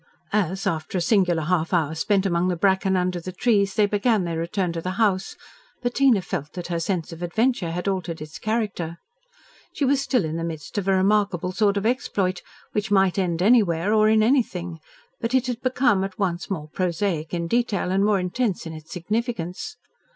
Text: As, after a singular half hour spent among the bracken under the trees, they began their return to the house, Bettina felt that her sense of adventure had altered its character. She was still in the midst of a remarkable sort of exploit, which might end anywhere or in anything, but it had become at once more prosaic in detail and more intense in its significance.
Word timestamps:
As, 0.33 0.65
after 0.65 0.97
a 0.97 0.99
singular 0.99 1.43
half 1.43 1.73
hour 1.73 1.93
spent 1.93 2.25
among 2.25 2.47
the 2.47 2.55
bracken 2.55 2.97
under 2.97 3.19
the 3.21 3.31
trees, 3.31 3.75
they 3.75 3.85
began 3.85 4.23
their 4.23 4.39
return 4.39 4.73
to 4.73 4.81
the 4.81 4.93
house, 4.97 5.35
Bettina 5.83 6.23
felt 6.23 6.53
that 6.53 6.69
her 6.69 6.79
sense 6.79 7.11
of 7.11 7.21
adventure 7.21 7.69
had 7.69 7.87
altered 7.87 8.19
its 8.19 8.39
character. 8.39 8.97
She 9.75 9.85
was 9.85 10.01
still 10.01 10.25
in 10.25 10.37
the 10.37 10.43
midst 10.43 10.79
of 10.79 10.87
a 10.87 10.93
remarkable 10.95 11.51
sort 11.51 11.77
of 11.77 11.85
exploit, 11.85 12.41
which 12.71 12.89
might 12.89 13.19
end 13.19 13.43
anywhere 13.43 13.93
or 13.93 14.09
in 14.09 14.23
anything, 14.23 14.79
but 15.19 15.35
it 15.35 15.45
had 15.45 15.61
become 15.61 16.03
at 16.03 16.17
once 16.17 16.49
more 16.49 16.69
prosaic 16.69 17.31
in 17.31 17.45
detail 17.45 17.91
and 17.91 18.03
more 18.03 18.19
intense 18.19 18.65
in 18.65 18.73
its 18.73 18.91
significance. 18.91 19.77